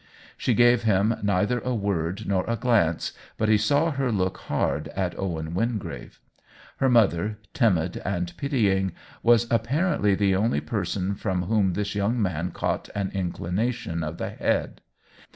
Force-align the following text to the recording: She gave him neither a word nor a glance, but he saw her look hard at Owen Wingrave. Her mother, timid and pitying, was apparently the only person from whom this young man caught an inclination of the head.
She 0.35 0.55
gave 0.55 0.81
him 0.81 1.13
neither 1.21 1.59
a 1.59 1.75
word 1.75 2.25
nor 2.25 2.43
a 2.47 2.55
glance, 2.55 3.11
but 3.37 3.49
he 3.49 3.57
saw 3.59 3.91
her 3.91 4.11
look 4.11 4.37
hard 4.49 4.87
at 4.95 5.13
Owen 5.19 5.53
Wingrave. 5.53 6.19
Her 6.77 6.89
mother, 6.89 7.37
timid 7.53 8.01
and 8.03 8.35
pitying, 8.35 8.93
was 9.21 9.45
apparently 9.51 10.15
the 10.15 10.35
only 10.35 10.59
person 10.59 11.13
from 11.13 11.43
whom 11.43 11.73
this 11.73 11.93
young 11.93 12.19
man 12.19 12.49
caught 12.49 12.89
an 12.95 13.11
inclination 13.13 14.03
of 14.03 14.17
the 14.17 14.31
head. 14.31 14.81